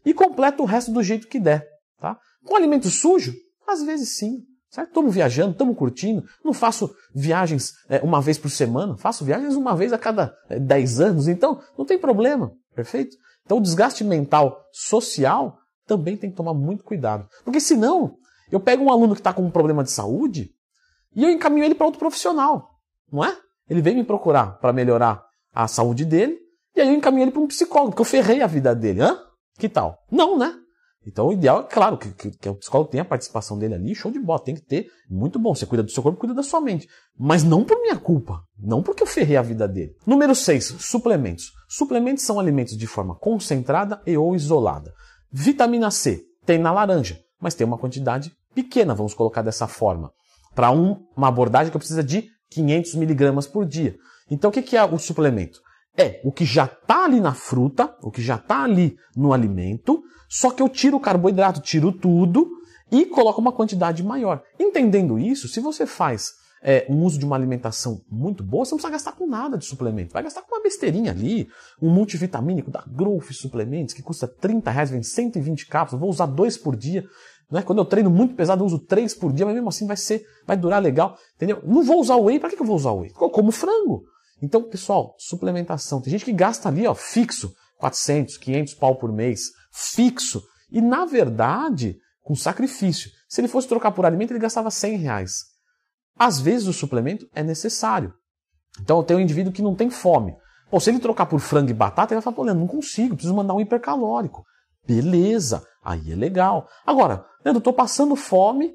E 0.04 0.12
completo 0.12 0.62
o 0.62 0.66
resto 0.66 0.92
do 0.92 1.02
jeito 1.02 1.26
que 1.26 1.40
der, 1.40 1.66
tá? 1.98 2.18
Com 2.44 2.54
alimento 2.54 2.90
sujo? 2.90 3.32
Às 3.66 3.82
vezes 3.82 4.18
sim, 4.18 4.40
certo? 4.68 4.88
Estamos 4.88 5.14
viajando, 5.14 5.52
estamos 5.52 5.74
curtindo. 5.78 6.22
Não 6.44 6.52
faço 6.52 6.94
viagens 7.14 7.72
é, 7.88 8.00
uma 8.02 8.20
vez 8.20 8.36
por 8.36 8.50
semana, 8.50 8.98
faço 8.98 9.24
viagens 9.24 9.54
uma 9.54 9.74
vez 9.74 9.94
a 9.94 9.98
cada 9.98 10.34
é, 10.50 10.58
10 10.58 11.00
anos. 11.00 11.26
Então, 11.26 11.58
não 11.78 11.86
tem 11.86 11.98
problema, 11.98 12.52
perfeito? 12.74 13.16
Então 13.50 13.58
o 13.58 13.60
desgaste 13.60 14.04
mental 14.04 14.64
social 14.70 15.58
também 15.84 16.16
tem 16.16 16.30
que 16.30 16.36
tomar 16.36 16.54
muito 16.54 16.84
cuidado. 16.84 17.28
Porque 17.44 17.58
senão, 17.58 18.14
eu 18.48 18.60
pego 18.60 18.84
um 18.84 18.92
aluno 18.92 19.12
que 19.12 19.20
está 19.20 19.32
com 19.32 19.42
um 19.42 19.50
problema 19.50 19.82
de 19.82 19.90
saúde 19.90 20.52
e 21.16 21.24
eu 21.24 21.30
encaminho 21.30 21.64
ele 21.64 21.74
para 21.74 21.84
outro 21.84 21.98
profissional, 21.98 22.68
não 23.10 23.24
é? 23.24 23.36
Ele 23.68 23.82
vem 23.82 23.96
me 23.96 24.04
procurar 24.04 24.60
para 24.60 24.72
melhorar 24.72 25.20
a 25.52 25.66
saúde 25.66 26.04
dele 26.04 26.38
e 26.76 26.80
aí 26.80 26.86
eu 26.86 26.94
encaminho 26.94 27.24
ele 27.24 27.32
para 27.32 27.42
um 27.42 27.48
psicólogo, 27.48 27.90
porque 27.90 28.02
eu 28.02 28.04
ferrei 28.04 28.40
a 28.40 28.46
vida 28.46 28.72
dele. 28.72 29.02
Hã? 29.02 29.18
Que 29.58 29.68
tal? 29.68 29.98
Não, 30.08 30.38
né? 30.38 30.54
Então 31.06 31.28
o 31.28 31.32
ideal 31.32 31.60
é, 31.60 31.62
claro, 31.62 31.96
que, 31.96 32.10
que, 32.10 32.30
que, 32.30 32.48
o 32.48 32.54
psicólogo 32.54 32.90
tenha 32.90 33.02
a 33.02 33.06
participação 33.06 33.58
dele 33.58 33.74
ali, 33.74 33.94
show 33.94 34.10
de 34.10 34.18
bola, 34.18 34.38
tem 34.38 34.54
que 34.54 34.60
ter, 34.60 34.86
muito 35.08 35.38
bom. 35.38 35.54
Você 35.54 35.64
cuida 35.64 35.82
do 35.82 35.90
seu 35.90 36.02
corpo, 36.02 36.18
cuida 36.18 36.34
da 36.34 36.42
sua 36.42 36.60
mente. 36.60 36.86
Mas 37.18 37.42
não 37.42 37.64
por 37.64 37.80
minha 37.80 37.96
culpa, 37.96 38.42
não 38.58 38.82
porque 38.82 39.02
eu 39.02 39.06
ferrei 39.06 39.36
a 39.36 39.42
vida 39.42 39.66
dele. 39.66 39.94
Número 40.06 40.34
6, 40.34 40.76
suplementos. 40.78 41.52
Suplementos 41.68 42.24
são 42.24 42.38
alimentos 42.38 42.76
de 42.76 42.86
forma 42.86 43.14
concentrada 43.14 44.02
e 44.06 44.16
ou 44.16 44.34
isolada. 44.34 44.92
Vitamina 45.32 45.90
C 45.90 46.22
tem 46.44 46.58
na 46.58 46.72
laranja, 46.72 47.18
mas 47.40 47.54
tem 47.54 47.66
uma 47.66 47.78
quantidade 47.78 48.32
pequena, 48.54 48.94
vamos 48.94 49.14
colocar 49.14 49.42
dessa 49.42 49.66
forma. 49.66 50.12
Para 50.54 50.70
um, 50.70 51.06
uma 51.16 51.28
abordagem 51.28 51.72
que 51.72 51.78
precisa 51.78 52.02
de 52.02 52.28
500 52.50 52.94
miligramas 52.96 53.46
por 53.46 53.64
dia. 53.64 53.96
Então 54.30 54.50
o 54.50 54.52
que 54.52 54.76
é 54.76 54.84
o 54.84 54.98
suplemento? 54.98 55.60
É 55.96 56.20
o 56.24 56.32
que 56.32 56.44
já 56.44 56.64
está 56.64 57.04
ali 57.04 57.20
na 57.20 57.34
fruta, 57.34 57.94
o 58.02 58.10
que 58.10 58.22
já 58.22 58.36
está 58.36 58.62
ali 58.62 58.96
no 59.16 59.32
alimento, 59.32 60.02
só 60.28 60.50
que 60.50 60.62
eu 60.62 60.68
tiro 60.68 60.96
o 60.96 61.00
carboidrato, 61.00 61.60
tiro 61.60 61.92
tudo 61.92 62.48
e 62.90 63.04
coloco 63.06 63.40
uma 63.40 63.52
quantidade 63.52 64.02
maior. 64.02 64.42
Entendendo 64.58 65.18
isso, 65.18 65.48
se 65.48 65.60
você 65.60 65.86
faz 65.86 66.32
é, 66.62 66.86
um 66.88 67.04
uso 67.04 67.18
de 67.18 67.24
uma 67.24 67.36
alimentação 67.36 68.02
muito 68.10 68.44
boa, 68.44 68.64
você 68.64 68.72
não 68.72 68.76
precisa 68.76 68.92
gastar 68.92 69.12
com 69.12 69.26
nada 69.26 69.56
de 69.56 69.64
suplemento. 69.64 70.12
Vai 70.12 70.22
gastar 70.22 70.42
com 70.42 70.54
uma 70.54 70.62
besteirinha 70.62 71.10
ali, 71.10 71.48
um 71.80 71.90
multivitamínico 71.90 72.70
da 72.70 72.84
Growth 72.86 73.32
Suplementos, 73.32 73.94
que 73.94 74.02
custa 74.02 74.28
30 74.28 74.70
reais, 74.70 74.90
vem 74.90 75.02
120 75.02 75.66
cápsulas, 75.66 76.00
vou 76.00 76.10
usar 76.10 76.26
dois 76.26 76.56
por 76.56 76.76
dia. 76.76 77.04
Né? 77.50 77.62
Quando 77.62 77.78
eu 77.78 77.84
treino 77.84 78.10
muito 78.10 78.34
pesado, 78.34 78.62
eu 78.62 78.66
uso 78.66 78.78
três 78.78 79.14
por 79.14 79.32
dia, 79.32 79.46
mas 79.46 79.54
mesmo 79.54 79.68
assim 79.68 79.86
vai 79.86 79.96
ser, 79.96 80.24
vai 80.46 80.56
durar 80.56 80.80
legal, 80.80 81.16
entendeu? 81.34 81.60
Não 81.64 81.82
vou 81.82 82.00
usar 82.00 82.16
whey, 82.16 82.38
para 82.38 82.50
que 82.50 82.60
eu 82.60 82.66
vou 82.66 82.76
usar 82.76 82.92
whey? 82.92 83.10
Eu 83.20 83.30
como 83.30 83.50
frango. 83.50 84.04
Então, 84.42 84.62
pessoal, 84.62 85.14
suplementação. 85.18 86.00
Tem 86.00 86.10
gente 86.10 86.24
que 86.24 86.32
gasta 86.32 86.68
ali, 86.68 86.86
ó, 86.86 86.94
fixo, 86.94 87.52
400, 87.78 88.36
500 88.36 88.74
pau 88.74 88.96
por 88.96 89.12
mês, 89.12 89.50
fixo. 89.72 90.42
E 90.70 90.80
na 90.80 91.04
verdade, 91.04 91.96
com 92.22 92.34
sacrifício. 92.34 93.10
Se 93.28 93.40
ele 93.40 93.48
fosse 93.48 93.68
trocar 93.68 93.92
por 93.92 94.06
alimento, 94.06 94.32
ele 94.32 94.38
gastava 94.38 94.70
100 94.70 94.96
reais. 94.98 95.32
Às 96.18 96.40
vezes 96.40 96.68
o 96.68 96.72
suplemento 96.72 97.26
é 97.34 97.42
necessário. 97.42 98.12
Então 98.80 98.98
eu 98.98 99.02
tenho 99.02 99.18
um 99.18 99.22
indivíduo 99.22 99.52
que 99.52 99.62
não 99.62 99.74
tem 99.74 99.90
fome. 99.90 100.36
Pô, 100.70 100.78
se 100.78 100.90
ele 100.90 101.00
trocar 101.00 101.26
por 101.26 101.40
frango 101.40 101.70
e 101.70 101.74
batata, 101.74 102.14
ele 102.14 102.18
vai 102.18 102.22
falar, 102.22 102.36
pô, 102.36 102.42
Leandro, 102.44 102.60
não 102.60 102.68
consigo, 102.68 103.16
preciso 103.16 103.34
mandar 103.34 103.54
um 103.54 103.60
hipercalórico. 103.60 104.44
Beleza, 104.86 105.64
aí 105.82 106.12
é 106.12 106.14
legal. 106.14 106.68
Agora, 106.86 107.24
né, 107.44 107.50
eu 107.50 107.60
tô 107.60 107.72
passando 107.72 108.14
fome, 108.14 108.72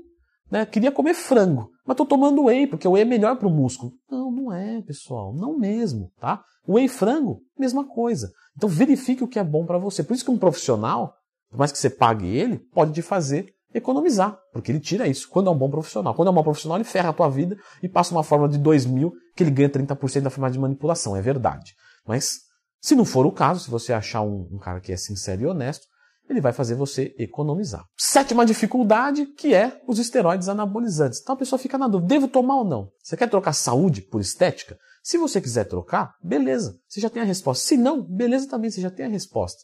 né, 0.51 0.65
queria 0.65 0.91
comer 0.91 1.13
frango, 1.13 1.69
mas 1.85 1.95
tô 1.95 2.05
tomando 2.05 2.45
whey, 2.45 2.67
porque 2.67 2.87
o 2.87 2.91
whey 2.91 3.03
é 3.03 3.05
melhor 3.05 3.37
para 3.37 3.47
o 3.47 3.51
músculo. 3.51 3.93
Não, 4.09 4.24
não 4.45 4.53
é, 4.53 4.81
pessoal, 4.81 5.33
não 5.33 5.57
mesmo, 5.57 6.11
tá? 6.19 6.43
Whey 6.67 6.87
frango, 6.87 7.41
mesma 7.57 7.87
coisa. 7.87 8.31
Então 8.55 8.69
verifique 8.69 9.23
o 9.23 9.27
que 9.27 9.39
é 9.39 9.43
bom 9.43 9.65
para 9.65 9.77
você. 9.77 10.03
Por 10.03 10.13
isso 10.13 10.23
que 10.23 10.31
um 10.31 10.37
profissional, 10.37 11.13
por 11.49 11.57
mais 11.57 11.71
que 11.71 11.77
você 11.77 11.89
pague 11.89 12.27
ele, 12.27 12.59
pode 12.73 12.93
te 12.93 13.01
fazer 13.01 13.53
economizar, 13.73 14.37
porque 14.53 14.71
ele 14.71 14.79
tira 14.79 15.07
isso. 15.07 15.27
Quando 15.29 15.49
é 15.49 15.51
um 15.51 15.57
bom 15.57 15.69
profissional. 15.69 16.13
Quando 16.13 16.29
é 16.29 16.31
um 16.31 16.33
bom 16.33 16.43
profissional, 16.43 16.77
ele 16.77 16.85
ferra 16.85 17.09
a 17.09 17.13
tua 17.13 17.29
vida 17.29 17.57
e 17.83 17.89
passa 17.89 18.13
uma 18.13 18.23
fórmula 18.23 18.49
de 18.49 18.57
2 18.57 18.85
mil 18.85 19.11
que 19.35 19.43
ele 19.43 19.51
ganha 19.51 19.69
30% 19.69 20.21
da 20.21 20.29
forma 20.29 20.49
de 20.49 20.57
manipulação. 20.57 21.15
É 21.15 21.21
verdade. 21.21 21.73
Mas, 22.07 22.39
se 22.81 22.95
não 22.95 23.03
for 23.03 23.25
o 23.25 23.31
caso, 23.31 23.59
se 23.59 23.69
você 23.69 23.91
achar 23.91 24.21
um, 24.21 24.47
um 24.51 24.57
cara 24.57 24.79
que 24.79 24.93
é 24.93 24.97
sincero 24.97 25.41
e 25.41 25.45
honesto, 25.45 25.87
ele 26.29 26.41
vai 26.41 26.51
fazer 26.51 26.75
você 26.75 27.13
economizar. 27.17 27.85
Sétima 27.97 28.45
dificuldade, 28.45 29.25
que 29.25 29.53
é 29.53 29.81
os 29.87 29.99
esteroides 29.99 30.49
anabolizantes. 30.49 31.19
Então 31.21 31.35
a 31.35 31.37
pessoa 31.37 31.59
fica 31.59 31.77
na 31.77 31.87
dúvida, 31.87 32.07
devo 32.07 32.27
tomar 32.27 32.57
ou 32.57 32.65
não? 32.65 32.89
Você 33.03 33.15
quer 33.15 33.29
trocar 33.29 33.53
saúde 33.53 34.01
por 34.01 34.19
estética? 34.19 34.77
Se 35.03 35.17
você 35.17 35.39
quiser 35.39 35.65
trocar, 35.65 36.15
beleza, 36.23 36.79
você 36.87 36.99
já 36.99 37.09
tem 37.09 37.21
a 37.21 37.25
resposta. 37.25 37.63
Se 37.67 37.77
não, 37.77 38.01
beleza 38.01 38.49
também, 38.49 38.71
você 38.71 38.81
já 38.81 38.89
tem 38.89 39.05
a 39.05 39.09
resposta. 39.09 39.61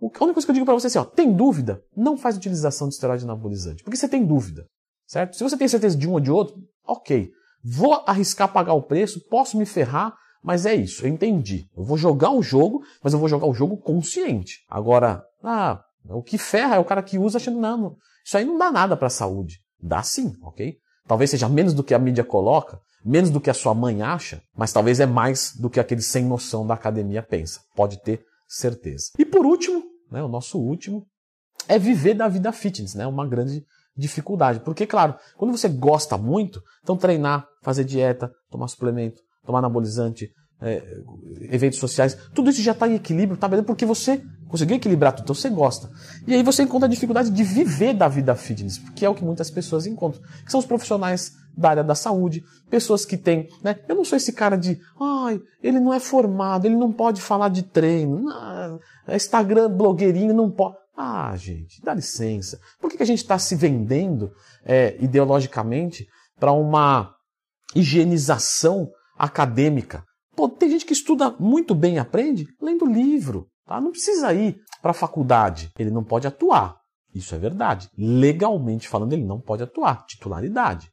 A 0.00 0.04
única 0.04 0.34
coisa 0.34 0.44
que 0.44 0.50
eu 0.50 0.54
digo 0.54 0.66
para 0.66 0.74
você 0.74 0.88
é 0.88 0.88
assim, 0.88 0.98
ó, 0.98 1.04
tem 1.04 1.32
dúvida? 1.32 1.80
Não 1.96 2.16
faz 2.16 2.36
utilização 2.36 2.88
de 2.88 2.94
esteroide 2.94 3.22
anabolizante, 3.22 3.84
porque 3.84 3.96
você 3.96 4.08
tem 4.08 4.26
dúvida, 4.26 4.66
certo? 5.06 5.36
Se 5.36 5.44
você 5.44 5.56
tem 5.56 5.68
certeza 5.68 5.96
de 5.96 6.08
um 6.08 6.14
ou 6.14 6.20
de 6.20 6.32
outro, 6.32 6.56
ok. 6.84 7.30
Vou 7.62 8.02
arriscar 8.04 8.52
pagar 8.52 8.74
o 8.74 8.82
preço, 8.82 9.24
posso 9.28 9.56
me 9.56 9.64
ferrar, 9.64 10.16
mas 10.42 10.66
é 10.66 10.74
isso, 10.74 11.06
eu 11.06 11.08
entendi. 11.08 11.68
Eu 11.76 11.84
vou 11.84 11.96
jogar 11.96 12.32
o 12.32 12.42
jogo, 12.42 12.82
mas 13.04 13.12
eu 13.12 13.20
vou 13.20 13.28
jogar 13.28 13.46
o 13.46 13.54
jogo 13.54 13.76
consciente. 13.76 14.64
Agora, 14.68 15.22
ah, 15.44 15.80
o 16.08 16.22
que 16.22 16.38
ferra 16.38 16.76
é 16.76 16.78
o 16.78 16.84
cara 16.84 17.02
que 17.02 17.18
usa 17.18 17.38
achando, 17.38 17.60
não, 17.60 17.96
isso 18.24 18.36
aí 18.36 18.44
não 18.44 18.58
dá 18.58 18.70
nada 18.70 18.96
para 18.96 19.06
a 19.06 19.10
saúde. 19.10 19.58
Dá 19.80 20.02
sim, 20.02 20.32
ok? 20.42 20.76
Talvez 21.06 21.30
seja 21.30 21.48
menos 21.48 21.74
do 21.74 21.82
que 21.82 21.94
a 21.94 21.98
mídia 21.98 22.24
coloca, 22.24 22.80
menos 23.04 23.30
do 23.30 23.40
que 23.40 23.50
a 23.50 23.54
sua 23.54 23.74
mãe 23.74 24.02
acha, 24.02 24.42
mas 24.56 24.72
talvez 24.72 25.00
é 25.00 25.06
mais 25.06 25.54
do 25.56 25.68
que 25.68 25.80
aquele 25.80 26.02
sem 26.02 26.24
noção 26.24 26.66
da 26.66 26.74
academia 26.74 27.22
pensa. 27.22 27.60
Pode 27.74 28.00
ter 28.00 28.24
certeza. 28.46 29.10
E 29.18 29.24
por 29.24 29.44
último, 29.44 29.82
né, 30.10 30.22
o 30.22 30.28
nosso 30.28 30.60
último, 30.60 31.04
é 31.68 31.78
viver 31.78 32.14
da 32.14 32.28
vida 32.28 32.52
fitness, 32.52 32.94
né? 32.94 33.06
Uma 33.06 33.26
grande 33.26 33.64
dificuldade. 33.96 34.60
Porque, 34.60 34.86
claro, 34.86 35.14
quando 35.36 35.56
você 35.56 35.68
gosta 35.68 36.16
muito, 36.16 36.62
então 36.82 36.96
treinar, 36.96 37.46
fazer 37.62 37.84
dieta, 37.84 38.32
tomar 38.50 38.68
suplemento, 38.68 39.20
tomar 39.44 39.58
anabolizante, 39.58 40.30
é, 40.62 40.82
eventos 41.50 41.78
sociais, 41.78 42.16
tudo 42.32 42.50
isso 42.50 42.62
já 42.62 42.72
está 42.72 42.86
em 42.86 42.94
equilíbrio, 42.94 43.36
tá 43.36 43.48
beleza? 43.48 43.66
Porque 43.66 43.84
você 43.84 44.22
conseguiu 44.48 44.76
equilibrar 44.76 45.12
tudo, 45.12 45.24
então 45.24 45.34
você 45.34 45.48
gosta. 45.48 45.90
E 46.26 46.34
aí 46.34 46.42
você 46.42 46.62
encontra 46.62 46.86
a 46.86 46.90
dificuldade 46.90 47.30
de 47.30 47.42
viver 47.42 47.94
da 47.94 48.06
vida 48.06 48.34
fitness, 48.34 48.78
que 48.94 49.04
é 49.04 49.08
o 49.08 49.14
que 49.14 49.24
muitas 49.24 49.50
pessoas 49.50 49.86
encontram. 49.86 50.22
Que 50.44 50.50
são 50.50 50.60
os 50.60 50.66
profissionais 50.66 51.32
da 51.56 51.70
área 51.70 51.84
da 51.84 51.94
saúde, 51.94 52.44
pessoas 52.70 53.04
que 53.04 53.16
têm, 53.16 53.48
né? 53.62 53.78
Eu 53.88 53.96
não 53.96 54.04
sou 54.04 54.16
esse 54.16 54.32
cara 54.32 54.56
de, 54.56 54.78
ai, 55.00 55.40
ele 55.62 55.80
não 55.80 55.92
é 55.92 55.98
formado, 55.98 56.66
ele 56.66 56.76
não 56.76 56.92
pode 56.92 57.20
falar 57.20 57.48
de 57.48 57.62
treino, 57.62 58.20
não, 58.20 58.80
Instagram 59.08 59.70
blogueirinho 59.70 60.32
não 60.32 60.50
pode. 60.50 60.76
Ah, 60.96 61.34
gente, 61.36 61.82
dá 61.82 61.94
licença. 61.94 62.60
Por 62.80 62.90
que, 62.90 62.98
que 62.98 63.02
a 63.02 63.06
gente 63.06 63.22
está 63.22 63.38
se 63.38 63.56
vendendo 63.56 64.30
é, 64.64 64.96
ideologicamente 65.00 66.06
para 66.38 66.52
uma 66.52 67.14
higienização 67.74 68.90
acadêmica? 69.18 70.04
Pô, 70.34 70.48
tem 70.48 70.70
gente 70.70 70.86
que 70.86 70.92
estuda 70.92 71.34
muito 71.38 71.74
bem 71.74 71.94
e 71.94 71.98
aprende 71.98 72.46
lendo 72.60 72.86
livro. 72.86 73.48
Tá? 73.66 73.80
Não 73.80 73.90
precisa 73.90 74.32
ir 74.32 74.60
para 74.80 74.90
a 74.90 74.94
faculdade. 74.94 75.70
Ele 75.78 75.90
não 75.90 76.02
pode 76.02 76.26
atuar. 76.26 76.76
Isso 77.14 77.34
é 77.34 77.38
verdade. 77.38 77.90
Legalmente 77.96 78.88
falando, 78.88 79.12
ele 79.12 79.24
não 79.24 79.40
pode 79.40 79.62
atuar. 79.62 80.04
Titularidade. 80.06 80.90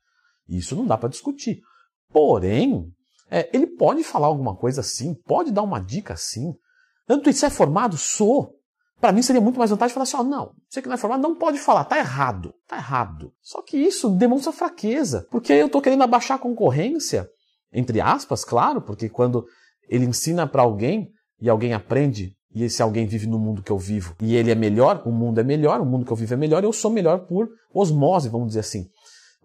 Isso 0.48 0.76
não 0.76 0.86
dá 0.86 0.98
para 0.98 1.10
discutir. 1.10 1.62
Porém, 2.12 2.92
é, 3.30 3.50
ele 3.54 3.68
pode 3.68 4.04
falar 4.04 4.28
alguma 4.28 4.56
coisa 4.56 4.82
assim, 4.82 5.14
pode 5.14 5.52
dar 5.52 5.62
uma 5.62 5.80
dica 5.80 6.14
assim. 6.14 6.54
Tanto 7.06 7.30
isso 7.30 7.46
é 7.46 7.50
formado? 7.50 7.98
Sou. 7.98 8.56
Para 9.00 9.14
mim 9.14 9.22
seria 9.22 9.42
muito 9.42 9.58
mais 9.58 9.72
vantagem 9.72 9.94
falar 9.94 10.04
assim: 10.04 10.18
ó, 10.18 10.24
não, 10.24 10.52
você 10.68 10.82
que 10.82 10.88
não 10.88 10.96
é 10.96 10.98
formado 10.98 11.22
não 11.22 11.36
pode 11.36 11.58
falar, 11.58 11.86
tá 11.86 11.98
errado, 11.98 12.54
tá 12.68 12.76
errado. 12.76 13.32
Só 13.42 13.62
que 13.62 13.78
isso 13.78 14.10
demonstra 14.10 14.52
fraqueza, 14.52 15.26
porque 15.32 15.54
eu 15.54 15.70
tô 15.70 15.82
querendo 15.82 16.04
abaixar 16.04 16.36
a 16.36 16.42
concorrência, 16.42 17.30
entre 17.72 18.02
aspas, 18.02 18.44
claro, 18.44 18.82
porque 18.82 19.10
quando 19.10 19.46
ele 19.88 20.06
ensina 20.06 20.48
para 20.48 20.62
alguém 20.62 21.10
e 21.42 21.50
alguém 21.50 21.74
aprende 21.74 22.36
e 22.54 22.64
esse 22.64 22.82
alguém 22.82 23.06
vive 23.06 23.28
no 23.28 23.38
mundo 23.38 23.62
que 23.62 23.72
eu 23.72 23.78
vivo 23.78 24.16
e 24.22 24.36
ele 24.36 24.52
é 24.52 24.56
melhor, 24.56 25.04
o 25.06 25.12
mundo 25.12 25.40
é 25.40 25.44
melhor, 25.44 25.80
o 25.82 25.86
mundo 25.86 26.06
que 26.06 26.12
eu 26.12 26.18
vivo 26.18 26.34
é 26.34 26.38
melhor, 26.38 26.64
eu 26.64 26.74
sou 26.74 26.92
melhor 26.92 27.26
por 27.28 27.50
osmose, 27.74 28.30
vamos 28.30 28.48
dizer 28.48 28.62
assim. 28.62 28.88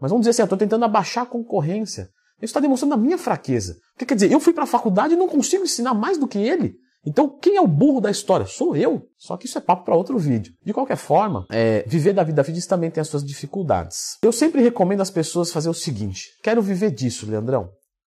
Mas 0.01 0.11
vamos 0.11 0.23
dizer 0.23 0.31
assim, 0.31 0.43
eu 0.43 0.47
estou 0.47 0.59
tentando 0.59 0.85
abaixar 0.85 1.25
a 1.25 1.27
concorrência. 1.27 2.09
Isso 2.39 2.51
está 2.51 2.61
demonstrando 2.61 2.95
a 2.95 2.99
minha 2.99 3.17
fraqueza. 3.17 3.77
O 3.95 3.99
que 3.99 4.07
quer 4.07 4.15
dizer? 4.15 4.33
Eu 4.33 4.41
fui 4.41 4.53
para 4.53 4.65
a 4.65 4.67
faculdade 4.67 5.15
e 5.15 5.17
não 5.17 5.29
consigo 5.29 5.65
ensinar 5.65 5.95
mais 5.95 6.19
do 6.19 6.27
que 6.27 6.39
ele. 6.39 6.75
Então, 7.07 7.29
quem 7.29 7.57
é 7.57 7.61
o 7.61 7.67
burro 7.67 8.01
da 8.01 8.11
história? 8.11 8.47
Sou 8.47 8.75
eu. 8.75 9.07
Só 9.17 9.37
que 9.37 9.47
isso 9.47 9.59
é 9.59 9.61
papo 9.61 9.85
para 9.85 9.95
outro 9.95 10.19
vídeo. 10.19 10.55
De 10.65 10.73
qualquer 10.73 10.97
forma, 10.97 11.47
é, 11.51 11.85
viver 11.87 12.15
da 12.15 12.25
vida 12.25 12.43
fitness 12.43 12.67
também 12.67 12.91
tem 12.91 13.01
as 13.01 13.09
suas 13.09 13.25
dificuldades. 13.25 14.17
Eu 14.23 14.33
sempre 14.33 14.63
recomendo 14.63 15.03
às 15.03 15.11
pessoas 15.11 15.53
fazer 15.53 15.69
o 15.69 15.75
seguinte: 15.75 16.31
quero 16.43 16.63
viver 16.63 16.91
disso, 16.91 17.29
Leandrão. 17.31 17.71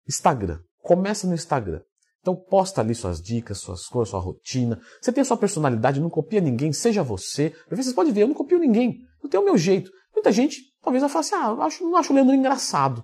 Instagram. 0.10 0.60
Começa 0.82 1.28
no 1.28 1.34
Instagram. 1.34 1.82
Então 2.22 2.36
posta 2.36 2.82
ali 2.82 2.94
suas 2.94 3.22
dicas, 3.22 3.60
suas 3.60 3.86
coisas, 3.86 4.10
sua 4.10 4.20
rotina. 4.20 4.80
Você 5.02 5.12
tem 5.12 5.22
a 5.22 5.26
sua 5.26 5.38
personalidade, 5.38 6.02
não 6.02 6.10
copia 6.10 6.42
ninguém, 6.42 6.74
seja 6.74 7.02
você. 7.02 7.56
Vocês 7.70 7.94
podem 7.94 8.12
ver, 8.12 8.24
eu 8.24 8.28
não 8.28 8.36
copio 8.36 8.60
ninguém. 8.60 9.00
Eu 9.24 9.30
tenho 9.30 9.44
o 9.44 9.46
meu 9.46 9.58
jeito. 9.58 9.90
Muita 10.14 10.32
gente 10.32 10.62
talvez 10.84 11.02
vai 11.02 11.10
falar 11.10 11.22
assim, 11.22 11.36
ah, 11.36 11.66
acho, 11.66 11.84
não 11.84 11.96
acho 11.96 12.12
o 12.12 12.16
Leandro 12.16 12.36
engraçado. 12.36 13.04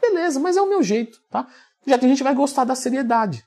Beleza, 0.00 0.38
mas 0.38 0.56
é 0.56 0.60
o 0.60 0.68
meu 0.68 0.82
jeito, 0.82 1.18
tá? 1.30 1.48
Já 1.86 1.98
tem 1.98 2.08
gente 2.08 2.18
que 2.18 2.24
vai 2.24 2.34
gostar 2.34 2.64
da 2.64 2.74
seriedade. 2.74 3.42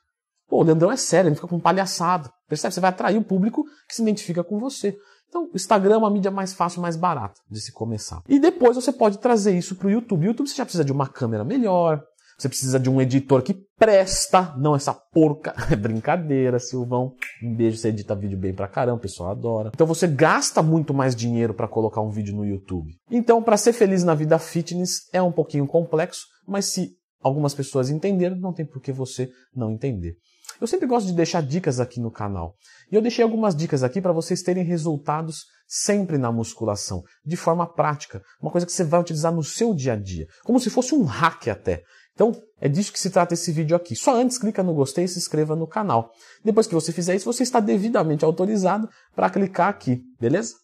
Pô, 0.47 0.61
o 0.61 0.63
Leandrão 0.63 0.91
é 0.91 0.97
sério, 0.97 1.29
ele 1.29 1.35
fica 1.35 1.47
com 1.47 1.59
palhaçada. 1.59 2.31
Percebe? 2.47 2.73
Você 2.73 2.79
vai 2.79 2.89
atrair 2.89 3.17
o 3.17 3.23
público 3.23 3.63
que 3.87 3.95
se 3.95 4.01
identifica 4.01 4.43
com 4.43 4.59
você. 4.59 4.97
Então, 5.27 5.49
o 5.53 5.55
Instagram 5.55 5.95
é 5.95 5.97
uma 5.97 6.09
mídia 6.09 6.31
mais 6.31 6.53
fácil, 6.53 6.81
mais 6.81 6.95
barata 6.95 7.41
de 7.49 7.59
se 7.59 7.71
começar. 7.71 8.21
E 8.27 8.39
depois 8.39 8.75
você 8.75 8.93
pode 8.93 9.17
trazer 9.19 9.57
isso 9.57 9.75
para 9.75 9.87
o 9.87 9.91
YouTube. 9.91 10.25
O 10.25 10.27
YouTube 10.27 10.47
você 10.47 10.55
já 10.55 10.63
precisa 10.63 10.85
de 10.85 10.91
uma 10.91 11.07
câmera 11.07 11.43
melhor, 11.43 12.01
você 12.37 12.47
precisa 12.47 12.79
de 12.79 12.89
um 12.89 13.01
editor 13.01 13.41
que 13.41 13.55
presta, 13.77 14.53
não 14.57 14.75
essa 14.75 14.93
porca. 14.93 15.55
É 15.71 15.75
brincadeira, 15.75 16.59
Silvão. 16.59 17.13
Um 17.43 17.55
beijo, 17.55 17.77
você 17.77 17.89
edita 17.89 18.15
vídeo 18.15 18.37
bem 18.37 18.53
pra 18.53 18.67
caramba, 18.67 18.97
o 18.97 19.01
pessoal 19.01 19.31
adora. 19.31 19.71
Então 19.73 19.87
você 19.87 20.07
gasta 20.07 20.61
muito 20.61 20.93
mais 20.93 21.15
dinheiro 21.15 21.53
para 21.53 21.67
colocar 21.67 22.01
um 22.01 22.11
vídeo 22.11 22.35
no 22.35 22.45
YouTube. 22.45 22.93
Então, 23.09 23.41
para 23.41 23.57
ser 23.57 23.73
feliz 23.73 24.03
na 24.03 24.13
vida 24.13 24.37
fitness 24.37 25.09
é 25.11 25.21
um 25.21 25.31
pouquinho 25.31 25.65
complexo, 25.65 26.25
mas 26.47 26.65
se 26.65 26.91
algumas 27.21 27.55
pessoas 27.55 27.89
entenderam, 27.89 28.37
não 28.37 28.53
tem 28.53 28.65
por 28.65 28.81
que 28.81 28.91
você 28.91 29.29
não 29.55 29.71
entender. 29.71 30.15
Eu 30.61 30.67
sempre 30.67 30.87
gosto 30.87 31.07
de 31.07 31.13
deixar 31.13 31.41
dicas 31.41 31.79
aqui 31.79 31.99
no 31.99 32.11
canal. 32.11 32.55
E 32.91 32.95
eu 32.95 33.01
deixei 33.01 33.23
algumas 33.23 33.55
dicas 33.55 33.83
aqui 33.83 34.01
para 34.01 34.13
vocês 34.13 34.41
terem 34.41 34.63
resultados 34.63 35.45
sempre 35.67 36.17
na 36.17 36.31
musculação, 36.31 37.03
de 37.25 37.35
forma 37.35 37.67
prática, 37.67 38.21
uma 38.41 38.49
coisa 38.49 38.65
que 38.65 38.71
você 38.71 38.85
vai 38.85 39.01
utilizar 39.01 39.33
no 39.33 39.43
seu 39.43 39.73
dia 39.73 39.93
a 39.93 39.95
dia, 39.97 40.25
como 40.45 40.59
se 40.59 40.69
fosse 40.69 40.95
um 40.95 41.03
hack 41.03 41.49
até. 41.49 41.83
Então, 42.17 42.31
é 42.59 42.67
disso 42.67 42.91
que 42.91 42.99
se 42.99 43.11
trata 43.11 43.35
esse 43.35 43.51
vídeo 43.51 43.77
aqui. 43.77 43.95
Só 43.95 44.19
antes, 44.19 44.39
clica 44.39 44.63
no 44.63 44.73
gostei 44.73 45.03
e 45.03 45.07
se 45.07 45.19
inscreva 45.19 45.55
no 45.55 45.67
canal. 45.67 46.11
Depois 46.43 46.65
que 46.65 46.73
você 46.73 46.91
fizer 46.91 47.13
isso, 47.15 47.31
você 47.31 47.43
está 47.43 47.59
devidamente 47.59 48.25
autorizado 48.25 48.89
para 49.15 49.29
clicar 49.29 49.69
aqui, 49.69 50.01
beleza? 50.19 50.55